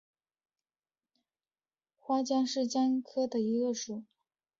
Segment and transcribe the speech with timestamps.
[1.99, 4.03] 喙花姜属是姜科下的一个属。